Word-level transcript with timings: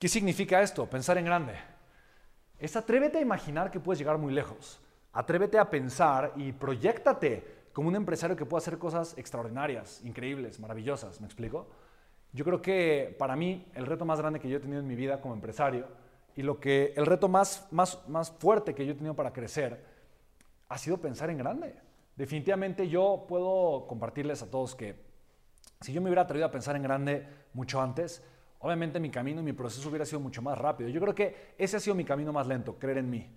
¿Qué 0.00 0.08
significa 0.08 0.62
esto? 0.62 0.86
Pensar 0.86 1.18
en 1.18 1.26
grande. 1.26 1.52
Es 2.58 2.74
atrévete 2.74 3.18
a 3.18 3.20
imaginar 3.20 3.70
que 3.70 3.80
puedes 3.80 3.98
llegar 3.98 4.16
muy 4.16 4.32
lejos. 4.32 4.80
Atrévete 5.12 5.58
a 5.58 5.68
pensar 5.68 6.32
y 6.36 6.52
proyectate 6.52 7.66
como 7.74 7.88
un 7.88 7.96
empresario 7.96 8.34
que 8.34 8.46
pueda 8.46 8.62
hacer 8.62 8.78
cosas 8.78 9.12
extraordinarias, 9.18 10.00
increíbles, 10.02 10.58
maravillosas. 10.58 11.20
¿Me 11.20 11.26
explico? 11.26 11.68
Yo 12.32 12.46
creo 12.46 12.62
que 12.62 13.14
para 13.18 13.36
mí 13.36 13.70
el 13.74 13.84
reto 13.84 14.06
más 14.06 14.18
grande 14.18 14.40
que 14.40 14.48
yo 14.48 14.56
he 14.56 14.60
tenido 14.60 14.80
en 14.80 14.86
mi 14.86 14.94
vida 14.94 15.20
como 15.20 15.34
empresario 15.34 15.86
y 16.34 16.40
lo 16.40 16.58
que 16.58 16.94
el 16.96 17.04
reto 17.04 17.28
más, 17.28 17.68
más, 17.70 18.08
más 18.08 18.30
fuerte 18.30 18.74
que 18.74 18.86
yo 18.86 18.92
he 18.92 18.96
tenido 18.96 19.14
para 19.14 19.34
crecer 19.34 19.84
ha 20.70 20.78
sido 20.78 20.96
pensar 20.96 21.28
en 21.28 21.36
grande. 21.36 21.74
Definitivamente 22.16 22.88
yo 22.88 23.26
puedo 23.28 23.86
compartirles 23.86 24.42
a 24.42 24.50
todos 24.50 24.74
que 24.74 24.94
si 25.82 25.92
yo 25.92 26.00
me 26.00 26.08
hubiera 26.08 26.22
atrevido 26.22 26.46
a 26.46 26.50
pensar 26.50 26.74
en 26.74 26.84
grande 26.84 27.28
mucho 27.52 27.82
antes, 27.82 28.24
obviamente 28.60 29.00
mi 29.00 29.10
camino 29.10 29.40
y 29.40 29.44
mi 29.44 29.52
proceso 29.52 29.88
hubiera 29.88 30.04
sido 30.04 30.20
mucho 30.20 30.42
más 30.42 30.56
rápido. 30.56 30.88
Yo 30.88 31.00
creo 31.00 31.14
que 31.14 31.54
ese 31.58 31.76
ha 31.76 31.80
sido 31.80 31.94
mi 31.94 32.04
camino 32.04 32.32
más 32.32 32.46
lento, 32.46 32.78
creer 32.78 32.98
en 32.98 33.10
mí. 33.10 33.28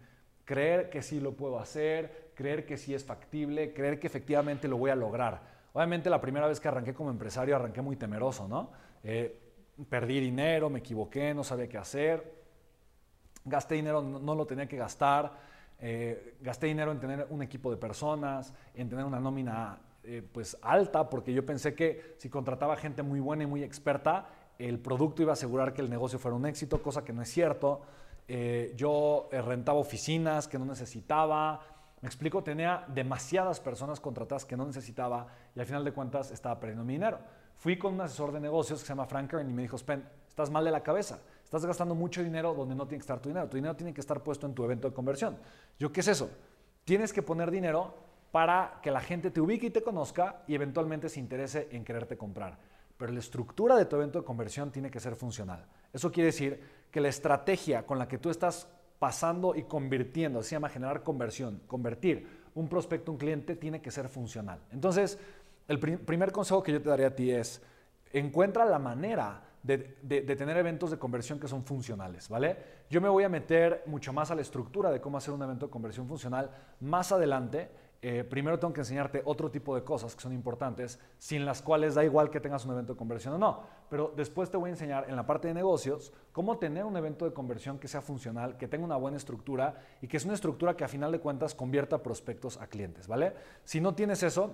Creer 0.45 0.89
que 0.89 1.01
sí 1.01 1.19
lo 1.19 1.33
puedo 1.33 1.59
hacer, 1.59 2.31
creer 2.35 2.65
que 2.65 2.77
sí 2.77 2.93
es 2.93 3.03
factible, 3.03 3.73
creer 3.73 3.99
que 3.99 4.07
efectivamente 4.07 4.67
lo 4.67 4.77
voy 4.77 4.91
a 4.91 4.95
lograr. 4.95 5.41
Obviamente 5.71 6.09
la 6.09 6.19
primera 6.19 6.47
vez 6.47 6.59
que 6.59 6.67
arranqué 6.67 6.93
como 6.93 7.09
empresario 7.09 7.55
arranqué 7.55 7.81
muy 7.81 7.95
temeroso, 7.95 8.47
¿no? 8.47 8.71
Eh, 9.03 9.39
perdí 9.89 10.19
dinero, 10.19 10.69
me 10.69 10.79
equivoqué, 10.79 11.33
no 11.33 11.43
sabía 11.43 11.67
qué 11.67 11.77
hacer, 11.77 12.31
gasté 13.45 13.75
dinero, 13.75 14.01
no, 14.01 14.35
lo 14.35 14.45
tenía 14.45 14.67
que 14.67 14.77
gastar, 14.77 15.31
eh, 15.79 16.35
gasté 16.41 16.67
dinero 16.67 16.91
en 16.91 16.99
tener 16.99 17.27
un 17.29 17.41
equipo 17.41 17.71
de 17.71 17.77
personas, 17.77 18.53
en 18.75 18.89
tener 18.89 19.05
una 19.05 19.19
nómina 19.19 19.79
eh, 20.03 20.21
pues 20.31 20.57
alta, 20.61 21.09
porque 21.09 21.33
yo 21.33 21.45
pensé 21.45 21.73
que 21.73 22.15
si 22.17 22.29
contrataba 22.29 22.75
gente 22.75 23.03
muy 23.03 23.21
buena 23.21 23.43
y 23.43 23.47
muy 23.47 23.63
experta, 23.63 24.27
el 24.69 24.79
producto 24.79 25.21
iba 25.21 25.31
a 25.31 25.33
asegurar 25.33 25.73
que 25.73 25.81
el 25.81 25.89
negocio 25.89 26.17
fuera 26.17 26.37
un 26.37 26.45
éxito, 26.45 26.81
cosa 26.81 27.03
que 27.03 27.11
no 27.11 27.21
es 27.21 27.29
cierto. 27.29 27.81
Eh, 28.27 28.73
yo 28.77 29.27
eh, 29.31 29.41
rentaba 29.41 29.77
oficinas 29.77 30.47
que 30.47 30.57
no 30.57 30.63
necesitaba. 30.63 31.59
Me 31.99 32.07
explico, 32.07 32.43
tenía 32.43 32.85
demasiadas 32.87 33.59
personas 33.59 33.99
contratadas 33.99 34.45
que 34.45 34.55
no 34.55 34.65
necesitaba 34.65 35.27
y 35.53 35.59
al 35.59 35.65
final 35.65 35.83
de 35.83 35.91
cuentas 35.91 36.31
estaba 36.31 36.59
perdiendo 36.61 36.85
mi 36.85 36.93
dinero. 36.93 37.19
Fui 37.55 37.77
con 37.77 37.93
un 37.93 38.01
asesor 38.01 38.31
de 38.31 38.39
negocios 38.39 38.79
que 38.79 38.87
se 38.87 38.93
llama 38.93 39.05
Frank 39.05 39.29
Kern 39.29 39.49
y 39.49 39.53
me 39.53 39.63
dijo, 39.63 39.77
Spen, 39.77 40.07
estás 40.29 40.49
mal 40.49 40.63
de 40.63 40.71
la 40.71 40.81
cabeza. 40.81 41.19
Estás 41.43 41.65
gastando 41.65 41.93
mucho 41.93 42.23
dinero 42.23 42.53
donde 42.53 42.73
no 42.73 42.87
tiene 42.87 42.99
que 42.99 43.03
estar 43.03 43.19
tu 43.19 43.29
dinero. 43.29 43.49
Tu 43.49 43.57
dinero 43.57 43.75
tiene 43.75 43.93
que 43.93 44.01
estar 44.01 44.23
puesto 44.23 44.47
en 44.47 44.53
tu 44.53 44.63
evento 44.63 44.89
de 44.89 44.93
conversión. 44.93 45.37
Yo, 45.77 45.91
¿qué 45.91 45.99
es 45.99 46.07
eso? 46.07 46.29
Tienes 46.85 47.11
que 47.11 47.21
poner 47.21 47.51
dinero 47.51 47.95
para 48.31 48.79
que 48.81 48.91
la 48.91 49.01
gente 49.01 49.29
te 49.29 49.41
ubique 49.41 49.67
y 49.67 49.71
te 49.71 49.83
conozca 49.83 50.43
y 50.47 50.55
eventualmente 50.55 51.09
se 51.09 51.19
interese 51.19 51.67
en 51.71 51.83
quererte 51.83 52.17
comprar 52.17 52.57
pero 52.97 53.11
la 53.11 53.19
estructura 53.19 53.75
de 53.75 53.85
tu 53.85 53.95
evento 53.95 54.19
de 54.19 54.25
conversión 54.25 54.71
tiene 54.71 54.91
que 54.91 54.99
ser 54.99 55.15
funcional. 55.15 55.65
Eso 55.91 56.11
quiere 56.11 56.27
decir 56.27 56.59
que 56.91 57.01
la 57.01 57.09
estrategia 57.09 57.85
con 57.85 57.97
la 57.97 58.07
que 58.07 58.17
tú 58.17 58.29
estás 58.29 58.67
pasando 58.99 59.55
y 59.55 59.63
convirtiendo, 59.63 60.41
se 60.43 60.51
llama 60.51 60.69
generar 60.69 61.03
conversión, 61.03 61.61
convertir 61.67 62.43
un 62.55 62.69
prospecto, 62.69 63.11
un 63.11 63.17
cliente, 63.17 63.55
tiene 63.55 63.81
que 63.81 63.91
ser 63.91 64.07
funcional. 64.07 64.59
Entonces, 64.71 65.17
el 65.67 65.79
primer 65.79 66.31
consejo 66.31 66.61
que 66.61 66.71
yo 66.71 66.81
te 66.81 66.89
daría 66.89 67.07
a 67.07 67.15
ti 67.15 67.31
es, 67.31 67.61
encuentra 68.11 68.63
la 68.65 68.79
manera 68.79 69.43
de, 69.63 69.97
de, 70.01 70.35
tener 70.35 70.57
eventos 70.57 70.91
de 70.91 70.97
conversión 70.97 71.39
que 71.39 71.47
son 71.47 71.63
funcionales, 71.63 72.29
¿vale? 72.29 72.57
Yo 72.89 73.01
me 73.01 73.09
voy 73.09 73.23
a 73.23 73.29
meter 73.29 73.83
mucho 73.85 74.13
más 74.13 74.29
a 74.29 74.35
la 74.35 74.41
estructura 74.41 74.91
de 74.91 74.99
cómo 74.99 75.17
hacer 75.17 75.33
un 75.33 75.41
evento 75.41 75.67
de 75.67 75.71
conversión 75.71 76.07
funcional 76.07 76.51
más 76.81 77.11
adelante 77.11 77.71
eh, 78.05 78.25
primero 78.25 78.59
tengo 78.59 78.73
que 78.73 78.81
enseñarte 78.81 79.21
otro 79.23 79.49
tipo 79.49 79.73
de 79.75 79.85
cosas 79.85 80.13
que 80.13 80.21
son 80.21 80.33
importantes, 80.33 80.99
sin 81.17 81.45
las 81.45 81.61
cuales 81.61 81.95
da 81.95 82.03
igual 82.03 82.29
que 82.29 82.41
tengas 82.41 82.65
un 82.65 82.73
evento 82.73 82.91
de 82.91 82.97
conversión 82.97 83.35
o 83.35 83.37
no. 83.37 83.61
Pero 83.89 84.11
después 84.13 84.51
te 84.51 84.57
voy 84.57 84.67
a 84.67 84.73
enseñar 84.73 85.09
en 85.09 85.15
la 85.15 85.25
parte 85.25 85.47
de 85.47 85.53
negocios 85.53 86.11
cómo 86.33 86.57
tener 86.57 86.83
un 86.83 86.97
evento 86.97 87.23
de 87.23 87.31
conversión 87.31 87.79
que 87.79 87.87
sea 87.87 88.01
funcional, 88.01 88.57
que 88.57 88.67
tenga 88.67 88.83
una 88.83 88.97
buena 88.97 89.15
estructura 89.15 89.75
y 90.01 90.09
que 90.09 90.17
es 90.17 90.25
una 90.25 90.33
estructura 90.33 90.75
que 90.75 90.83
a 90.83 90.89
final 90.89 91.13
de 91.13 91.19
cuentas 91.21 91.55
convierta 91.55 92.03
prospectos 92.03 92.59
a 92.59 92.67
clientes, 92.67 93.07
¿vale? 93.07 93.35
Si 93.63 93.79
no 93.79 93.95
tienes 93.95 94.21
eso, 94.21 94.53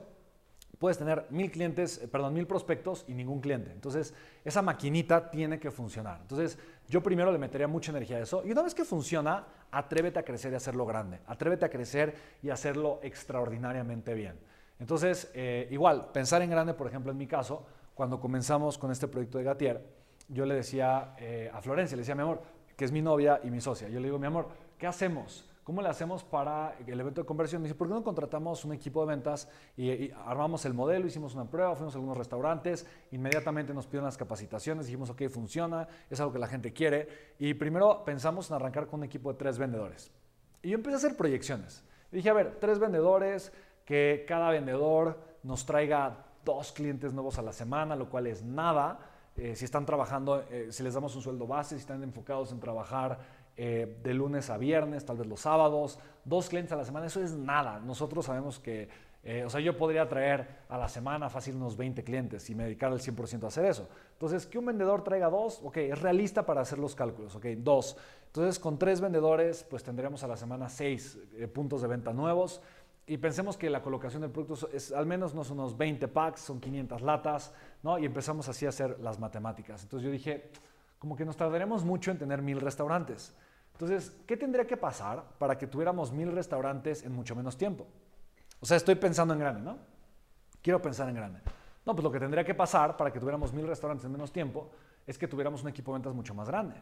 puedes 0.79 0.97
tener 0.97 1.27
mil 1.29 1.51
clientes, 1.51 2.01
eh, 2.01 2.07
perdón, 2.07 2.33
mil 2.33 2.47
prospectos 2.47 3.05
y 3.07 3.13
ningún 3.13 3.41
cliente. 3.41 3.71
Entonces, 3.71 4.13
esa 4.43 4.61
maquinita 4.61 5.29
tiene 5.29 5.59
que 5.59 5.69
funcionar. 5.69 6.19
Entonces, 6.21 6.57
yo 6.87 7.03
primero 7.03 7.31
le 7.31 7.37
metería 7.37 7.67
mucha 7.67 7.91
energía 7.91 8.17
a 8.17 8.21
eso. 8.21 8.43
Y 8.45 8.51
una 8.51 8.63
vez 8.63 8.73
que 8.73 8.85
funciona, 8.85 9.45
atrévete 9.71 10.19
a 10.19 10.23
crecer 10.23 10.53
y 10.53 10.55
hacerlo 10.55 10.85
grande. 10.85 11.19
Atrévete 11.27 11.65
a 11.65 11.69
crecer 11.69 12.15
y 12.41 12.49
hacerlo 12.49 12.99
extraordinariamente 13.03 14.13
bien. 14.13 14.39
Entonces, 14.79 15.29
eh, 15.33 15.67
igual, 15.71 16.09
pensar 16.13 16.41
en 16.41 16.49
grande, 16.49 16.73
por 16.73 16.87
ejemplo, 16.87 17.11
en 17.11 17.17
mi 17.17 17.27
caso, 17.27 17.65
cuando 17.93 18.19
comenzamos 18.19 18.77
con 18.77 18.91
este 18.91 19.09
proyecto 19.09 19.37
de 19.37 19.43
Gatier, 19.43 19.83
yo 20.29 20.45
le 20.45 20.55
decía 20.55 21.15
eh, 21.19 21.51
a 21.53 21.61
Florencia, 21.61 21.97
le 21.97 22.01
decía, 22.01 22.15
mi 22.15 22.21
amor, 22.21 22.41
que 22.77 22.85
es 22.85 22.91
mi 22.93 23.01
novia 23.01 23.41
y 23.43 23.51
mi 23.51 23.59
socia, 23.59 23.89
yo 23.89 23.99
le 23.99 24.05
digo, 24.05 24.17
mi 24.17 24.27
amor, 24.27 24.47
¿qué 24.77 24.87
hacemos? 24.87 25.49
¿Cómo 25.69 25.83
le 25.83 25.89
hacemos 25.89 26.23
para 26.23 26.75
el 26.87 26.99
evento 26.99 27.21
de 27.21 27.27
conversión? 27.27 27.61
Me 27.61 27.67
dice, 27.67 27.77
¿por 27.77 27.87
qué 27.87 27.93
no 27.93 28.03
contratamos 28.03 28.65
un 28.65 28.73
equipo 28.73 29.01
de 29.01 29.13
ventas 29.13 29.47
y, 29.77 30.09
armamos 30.25 30.65
el 30.65 30.73
modelo, 30.73 31.05
hicimos 31.05 31.35
una 31.35 31.45
prueba, 31.45 31.75
fuimos 31.75 31.93
a 31.93 31.97
algunos 31.99 32.17
restaurantes, 32.17 32.87
inmediatamente 33.11 33.71
nos 33.71 33.85
pidieron 33.85 34.05
las 34.05 34.17
capacitaciones, 34.17 34.87
dijimos, 34.87 35.11
ok, 35.11 35.29
funciona, 35.29 35.87
es 36.09 36.19
algo 36.19 36.33
que 36.33 36.39
la 36.39 36.47
gente 36.47 36.73
quiere. 36.73 37.35
Y 37.37 37.53
primero 37.53 38.03
pensamos 38.03 38.49
en 38.49 38.55
arrancar 38.55 38.87
con 38.87 39.01
un 39.01 39.03
equipo 39.03 39.31
de 39.31 39.37
tres 39.37 39.59
vendedores. 39.59 40.11
Y 40.63 40.69
yo 40.69 40.75
empecé 40.75 40.95
a 40.95 40.97
hacer 40.97 41.15
proyecciones. 41.15 41.83
Y 42.11 42.15
dije, 42.15 42.31
a 42.31 42.33
ver, 42.33 42.57
tres 42.59 42.79
vendedores, 42.79 43.53
que 43.85 44.25
cada 44.27 44.49
vendedor 44.49 45.19
nos 45.43 45.67
traiga 45.67 46.25
dos 46.43 46.71
clientes 46.71 47.13
nuevos 47.13 47.37
a 47.37 47.43
la 47.43 47.53
semana, 47.53 47.95
lo 47.95 48.09
cual 48.09 48.25
es 48.25 48.41
nada. 48.41 49.01
Eh, 49.35 49.55
si 49.55 49.65
están 49.65 49.85
trabajando, 49.85 50.43
eh, 50.49 50.69
si 50.71 50.81
les 50.81 50.95
damos 50.95 51.15
un 51.15 51.21
sueldo 51.21 51.45
base, 51.45 51.75
si 51.75 51.81
están 51.81 52.01
enfocados 52.03 52.51
en 52.51 52.59
trabajar 52.59 53.19
eh, 53.61 53.97
de 54.01 54.13
lunes 54.13 54.49
a 54.49 54.57
viernes, 54.57 55.03
tal 55.03 55.17
vez 55.17 55.27
los 55.27 55.41
sábados, 55.41 55.99
dos 56.23 56.47
clientes 56.47 56.71
a 56.71 56.77
la 56.77 56.85
semana, 56.85 57.07
eso 57.07 57.21
es 57.21 57.33
nada. 57.33 57.81
Nosotros 57.81 58.25
sabemos 58.25 58.57
que, 58.57 58.87
eh, 59.21 59.43
o 59.43 59.49
sea, 59.49 59.59
yo 59.59 59.75
podría 59.75 60.07
traer 60.07 60.47
a 60.69 60.77
la 60.77 60.87
semana 60.87 61.29
fácil 61.29 61.57
unos 61.57 61.75
20 61.75 62.01
clientes 62.05 62.49
y 62.49 62.55
me 62.55 62.63
dedicar 62.63 62.89
al 62.89 63.01
100% 63.01 63.43
a 63.43 63.47
hacer 63.47 63.65
eso. 63.65 63.89
Entonces, 64.13 64.45
que 64.45 64.57
un 64.57 64.65
vendedor 64.65 65.03
traiga 65.03 65.29
dos, 65.29 65.59
ok, 65.61 65.75
es 65.75 66.01
realista 66.01 66.45
para 66.45 66.61
hacer 66.61 66.79
los 66.79 66.95
cálculos, 66.95 67.35
ok, 67.35 67.47
dos. 67.57 67.97
Entonces, 68.27 68.59
con 68.59 68.79
tres 68.79 69.01
vendedores, 69.01 69.65
pues 69.69 69.83
tendríamos 69.83 70.23
a 70.23 70.27
la 70.27 70.37
semana 70.37 70.69
seis 70.69 71.19
eh, 71.35 71.45
puntos 71.49 71.81
de 71.81 71.89
venta 71.89 72.13
nuevos. 72.13 72.61
Y 73.07 73.17
pensemos 73.17 73.57
que 73.57 73.69
la 73.69 73.81
colocación 73.81 74.21
del 74.21 74.31
producto 74.31 74.69
es 74.71 74.93
al 74.93 75.05
menos 75.05 75.35
no 75.35 75.43
son 75.43 75.59
unos 75.59 75.77
20 75.77 76.07
packs, 76.07 76.39
son 76.39 76.61
500 76.61 77.01
latas, 77.01 77.53
¿no? 77.83 77.99
Y 77.99 78.05
empezamos 78.05 78.47
así 78.47 78.65
a 78.65 78.69
hacer 78.69 79.01
las 79.01 79.19
matemáticas. 79.19 79.83
Entonces 79.83 80.05
yo 80.05 80.11
dije, 80.11 80.49
como 80.97 81.17
que 81.17 81.25
nos 81.25 81.35
tardaremos 81.35 81.83
mucho 81.83 82.11
en 82.11 82.17
tener 82.17 82.41
mil 82.41 82.61
restaurantes. 82.61 83.35
Entonces, 83.79 84.11
¿qué 84.27 84.35
tendría 84.35 84.67
que 84.67 84.75
pasar 84.75 85.23
para 85.37 85.57
que 85.57 85.65
tuviéramos 85.65 86.11
mil 86.11 86.33
restaurantes 86.33 87.01
en 87.03 87.13
mucho 87.13 87.33
menos 87.33 87.57
tiempo? 87.57 87.87
O 88.59 88.65
sea, 88.65 88.75
estoy 88.75 88.95
pensando 88.95 89.33
en 89.33 89.39
grande, 89.39 89.61
¿no? 89.61 89.77
Quiero 90.61 90.81
pensar 90.81 91.07
en 91.07 91.15
grande. 91.15 91.39
No, 91.85 91.95
pues 91.95 92.03
lo 92.03 92.11
que 92.11 92.19
tendría 92.19 92.43
que 92.43 92.53
pasar 92.53 92.97
para 92.97 93.09
que 93.09 93.21
tuviéramos 93.21 93.53
mil 93.53 93.65
restaurantes 93.65 94.03
en 94.03 94.11
menos 94.11 94.33
tiempo 94.33 94.69
es 95.07 95.17
que 95.17 95.29
tuviéramos 95.29 95.63
un 95.63 95.69
equipo 95.69 95.93
de 95.93 95.99
ventas 95.99 96.13
mucho 96.13 96.33
más 96.33 96.49
grande. 96.49 96.75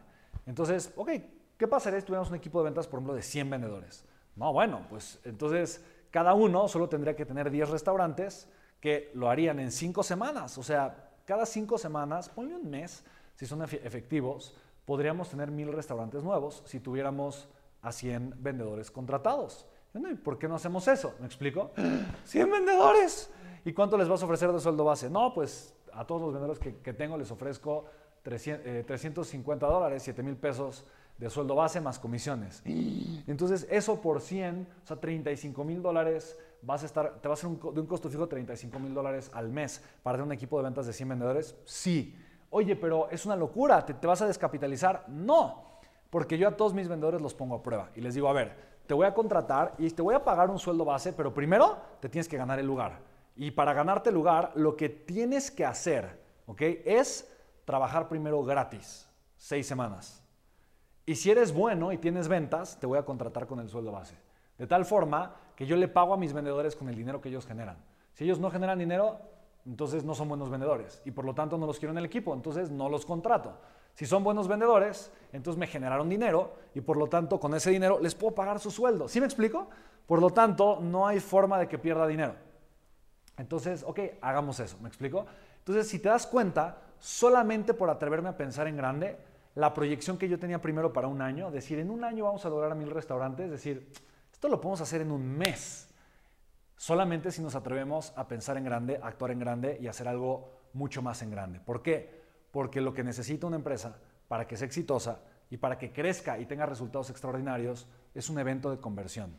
Entonces, 0.44 0.92
ok, 0.96 1.10
¿qué 1.56 1.68
pasaría 1.68 2.00
si 2.00 2.06
tuviéramos 2.06 2.30
un 2.30 2.34
equipo 2.34 2.58
de 2.58 2.64
ventas, 2.64 2.88
por 2.88 2.98
ejemplo, 2.98 3.14
de 3.14 3.22
100 3.22 3.48
vendedores? 3.48 4.04
No, 4.34 4.52
bueno, 4.52 4.84
pues 4.90 5.20
entonces 5.24 5.80
cada 6.10 6.34
uno 6.34 6.66
solo 6.66 6.88
tendría 6.88 7.14
que 7.14 7.24
tener 7.24 7.48
10 7.48 7.70
restaurantes 7.70 8.50
que 8.80 9.12
lo 9.14 9.30
harían 9.30 9.60
en 9.60 9.70
5 9.70 10.02
semanas. 10.02 10.58
O 10.58 10.64
sea, 10.64 11.12
cada 11.24 11.46
5 11.46 11.78
semanas, 11.78 12.28
ponle 12.28 12.56
un 12.56 12.68
mes, 12.68 13.04
si 13.36 13.46
son 13.46 13.62
efectivos, 13.62 14.56
podríamos 14.88 15.28
tener 15.28 15.50
mil 15.50 15.70
restaurantes 15.70 16.24
nuevos 16.24 16.62
si 16.64 16.80
tuviéramos 16.80 17.46
a 17.82 17.92
100 17.92 18.36
vendedores 18.38 18.90
contratados. 18.90 19.66
¿Por 20.24 20.38
qué 20.38 20.48
no 20.48 20.54
hacemos 20.54 20.88
eso? 20.88 21.14
¿Me 21.20 21.26
explico? 21.26 21.72
100 22.24 22.50
vendedores. 22.50 23.30
¿Y 23.66 23.74
cuánto 23.74 23.98
les 23.98 24.08
vas 24.08 24.22
a 24.22 24.24
ofrecer 24.24 24.50
de 24.50 24.58
sueldo 24.58 24.84
base? 24.86 25.10
No, 25.10 25.34
pues 25.34 25.74
a 25.92 26.06
todos 26.06 26.22
los 26.22 26.32
vendedores 26.32 26.58
que, 26.58 26.92
tengo 26.94 27.18
les 27.18 27.30
ofrezco 27.30 27.84
350 28.22 29.66
eh, 29.66 29.68
dólares, 29.68 30.02
7 30.04 30.22
mil 30.22 30.36
pesos 30.36 30.86
de 31.18 31.28
sueldo 31.28 31.54
base 31.54 31.82
más 31.82 31.98
comisiones. 31.98 32.62
Entonces, 33.26 33.66
eso 33.70 34.00
por 34.00 34.22
100, 34.22 34.68
o 34.84 34.86
sea, 34.86 34.96
35 34.96 35.64
mil 35.64 35.82
dólares, 35.82 36.38
vas 36.62 36.82
a 36.82 36.86
estar, 36.86 37.20
te 37.20 37.28
va 37.28 37.34
a 37.34 37.36
ser 37.36 37.50
de 37.50 37.80
un 37.82 37.86
costo 37.86 38.08
fijo 38.08 38.26
35 38.26 38.78
mil 38.78 38.94
dólares 38.94 39.30
al 39.34 39.50
mes 39.50 39.84
para 40.02 40.16
tener 40.16 40.26
un 40.28 40.32
equipo 40.32 40.56
de 40.56 40.64
ventas 40.64 40.86
de 40.86 40.94
100 40.94 41.10
vendedores. 41.10 41.56
Sí. 41.66 42.16
Oye, 42.50 42.76
pero 42.76 43.08
es 43.10 43.26
una 43.26 43.36
locura, 43.36 43.84
¿te, 43.84 44.06
vas 44.06 44.22
a 44.22 44.26
descapitalizar? 44.26 45.04
No, 45.08 45.80
porque 46.10 46.38
yo 46.38 46.48
a 46.48 46.56
todos 46.56 46.72
mis 46.72 46.88
vendedores 46.88 47.20
los 47.20 47.34
pongo 47.34 47.56
a 47.56 47.62
prueba 47.62 47.90
y 47.94 48.00
les 48.00 48.14
digo, 48.14 48.28
a 48.28 48.32
ver, 48.32 48.56
te 48.86 48.94
voy 48.94 49.06
a 49.06 49.12
contratar 49.12 49.74
y 49.78 49.90
te 49.90 50.00
voy 50.00 50.14
a 50.14 50.24
pagar 50.24 50.48
un 50.48 50.58
sueldo 50.58 50.84
base, 50.84 51.12
pero 51.12 51.34
primero 51.34 51.76
te 52.00 52.08
tienes 52.08 52.28
que 52.28 52.38
ganar 52.38 52.58
el 52.58 52.66
lugar. 52.66 53.00
Y 53.36 53.50
para 53.50 53.74
ganarte 53.74 54.08
el 54.08 54.14
lugar, 54.14 54.52
lo 54.54 54.76
que 54.76 54.88
tienes 54.88 55.50
que 55.50 55.64
hacer, 55.64 56.20
¿ok? 56.46 56.62
Es 56.84 57.30
trabajar 57.64 58.08
primero 58.08 58.42
gratis, 58.42 59.08
seis 59.36 59.66
semanas. 59.66 60.24
Y 61.04 61.14
si 61.14 61.30
eres 61.30 61.52
bueno 61.52 61.92
y 61.92 61.98
tienes 61.98 62.28
ventas, 62.28 62.78
te 62.80 62.86
voy 62.86 62.98
a 62.98 63.04
contratar 63.04 63.46
con 63.46 63.60
el 63.60 63.68
sueldo 63.68 63.92
base. 63.92 64.16
De 64.56 64.66
tal 64.66 64.84
forma 64.84 65.36
que 65.54 65.66
yo 65.66 65.76
le 65.76 65.88
pago 65.88 66.14
a 66.14 66.16
mis 66.16 66.32
vendedores 66.32 66.74
con 66.74 66.88
el 66.88 66.96
dinero 66.96 67.20
que 67.20 67.28
ellos 67.28 67.46
generan. 67.46 67.76
Si 68.12 68.24
ellos 68.24 68.40
no 68.40 68.50
generan 68.50 68.78
dinero, 68.78 69.20
entonces 69.68 70.02
no 70.02 70.14
son 70.14 70.28
buenos 70.28 70.48
vendedores 70.48 71.02
y 71.04 71.10
por 71.10 71.26
lo 71.26 71.34
tanto 71.34 71.58
no 71.58 71.66
los 71.66 71.78
quiero 71.78 71.92
en 71.92 71.98
el 71.98 72.06
equipo, 72.06 72.32
entonces 72.32 72.70
no 72.70 72.88
los 72.88 73.04
contrato. 73.04 73.58
Si 73.92 74.06
son 74.06 74.24
buenos 74.24 74.48
vendedores, 74.48 75.12
entonces 75.32 75.58
me 75.58 75.66
generaron 75.66 76.08
dinero 76.08 76.54
y 76.74 76.80
por 76.80 76.96
lo 76.96 77.06
tanto 77.08 77.38
con 77.38 77.54
ese 77.54 77.70
dinero 77.70 77.98
les 78.00 78.14
puedo 78.14 78.34
pagar 78.34 78.60
su 78.60 78.70
sueldo. 78.70 79.08
¿Sí 79.08 79.20
me 79.20 79.26
explico? 79.26 79.68
Por 80.06 80.20
lo 80.20 80.30
tanto, 80.30 80.78
no 80.80 81.06
hay 81.06 81.20
forma 81.20 81.58
de 81.58 81.68
que 81.68 81.78
pierda 81.78 82.06
dinero. 82.06 82.34
Entonces, 83.36 83.84
ok, 83.86 84.00
hagamos 84.22 84.58
eso, 84.58 84.78
¿me 84.80 84.88
explico? 84.88 85.26
Entonces, 85.58 85.86
si 85.86 85.98
te 85.98 86.08
das 86.08 86.26
cuenta, 86.26 86.78
solamente 86.98 87.74
por 87.74 87.90
atreverme 87.90 88.30
a 88.30 88.36
pensar 88.36 88.68
en 88.68 88.76
grande, 88.76 89.18
la 89.54 89.74
proyección 89.74 90.16
que 90.16 90.28
yo 90.28 90.38
tenía 90.38 90.62
primero 90.62 90.92
para 90.92 91.08
un 91.08 91.20
año, 91.20 91.50
decir, 91.50 91.78
en 91.78 91.90
un 91.90 92.04
año 92.04 92.24
vamos 92.24 92.46
a 92.46 92.48
lograr 92.48 92.74
mil 92.74 92.90
restaurantes, 92.90 93.50
decir, 93.50 93.92
esto 94.32 94.48
lo 94.48 94.60
podemos 94.60 94.80
hacer 94.80 95.02
en 95.02 95.10
un 95.10 95.36
mes. 95.36 95.87
Solamente 96.78 97.32
si 97.32 97.42
nos 97.42 97.56
atrevemos 97.56 98.12
a 98.14 98.28
pensar 98.28 98.56
en 98.56 98.62
grande, 98.62 99.00
actuar 99.02 99.32
en 99.32 99.40
grande 99.40 99.78
y 99.80 99.88
hacer 99.88 100.06
algo 100.06 100.60
mucho 100.72 101.02
más 101.02 101.22
en 101.22 101.30
grande. 101.32 101.58
¿Por 101.58 101.82
qué? 101.82 102.22
Porque 102.52 102.80
lo 102.80 102.94
que 102.94 103.02
necesita 103.02 103.48
una 103.48 103.56
empresa 103.56 103.98
para 104.28 104.46
que 104.46 104.56
sea 104.56 104.66
exitosa 104.66 105.20
y 105.50 105.56
para 105.56 105.76
que 105.76 105.92
crezca 105.92 106.38
y 106.38 106.46
tenga 106.46 106.66
resultados 106.66 107.10
extraordinarios 107.10 107.88
es 108.14 108.30
un 108.30 108.38
evento 108.38 108.70
de 108.70 108.78
conversión. 108.78 109.36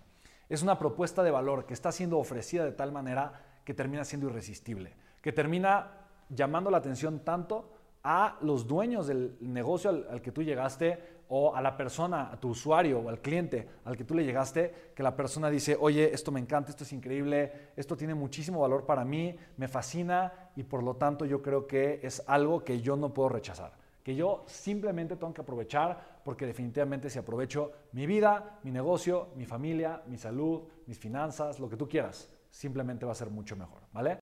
Es 0.50 0.64
una 0.64 0.78
propuesta 0.78 1.24
de 1.24 1.32
valor 1.32 1.66
que 1.66 1.74
está 1.74 1.94
siendo 1.94 2.20
ofrecida 2.20 2.66
de 2.66 2.74
tal 2.74 2.92
manera 2.92 3.62
que 3.64 3.74
termina 3.74 4.04
siendo 4.04 4.28
irresistible, 4.28 4.98
que 5.22 5.32
termina 5.32 5.92
llamando 6.28 6.70
la 6.70 6.80
atención 6.80 7.20
tanto 7.20 7.72
a 8.04 8.38
los 8.42 8.68
dueños 8.68 9.08
del 9.08 9.38
negocio 9.40 9.90
al, 9.92 10.22
que 10.22 10.34
tú 10.34 10.44
llegaste 10.44 11.19
o 11.30 11.56
a 11.56 11.62
la 11.62 11.78
persona, 11.78 12.32
a 12.32 12.40
tu 12.40 12.50
usuario 12.50 13.00
o 13.00 13.10
al 13.10 13.22
cliente 13.22 13.68
al 13.86 13.96
que 13.96 14.04
tú 14.04 14.16
le 14.16 14.26
llegaste, 14.26 14.92
que 14.96 15.04
la 15.04 15.16
persona 15.16 15.50
dice, 15.50 15.78
oye, 15.80 16.14
esto 16.14 16.32
me 16.32 16.40
encanta, 16.40 16.72
esto 16.72 16.84
es 16.84 16.94
increíble, 16.94 17.70
esto 17.76 17.96
tiene 17.96 18.16
muchísimo 18.16 18.62
valor 18.62 18.86
para 18.86 19.06
mí, 19.06 19.36
me 19.58 19.68
fascina 19.68 20.52
y 20.56 20.64
por 20.64 20.84
lo 20.84 20.96
tanto 20.96 21.26
yo 21.26 21.42
creo 21.42 21.68
que 21.68 22.00
es 22.04 22.24
algo 22.28 22.64
que 22.64 22.82
yo 22.82 22.96
no 22.96 23.14
puedo 23.14 23.30
rechazar, 23.30 23.74
que 24.04 24.16
yo 24.16 24.44
simplemente 24.48 25.16
tengo 25.16 25.34
que 25.34 25.42
aprovechar 25.42 26.20
porque 26.24 26.48
definitivamente 26.48 27.10
si 27.10 27.20
aprovecho 27.20 27.72
mi 27.92 28.08
vida, 28.08 28.60
mi 28.64 28.72
negocio, 28.72 29.30
mi 29.36 29.46
familia, 29.46 30.02
mi 30.08 30.18
salud, 30.18 30.64
mis 30.88 30.98
finanzas, 30.98 31.60
lo 31.60 31.70
que 31.70 31.78
tú 31.78 31.88
quieras, 31.88 32.30
simplemente 32.50 33.06
va 33.06 33.12
a 33.12 33.16
ser 33.16 33.30
mucho 33.30 33.56
mejor, 33.56 33.82
¿vale? 33.94 34.18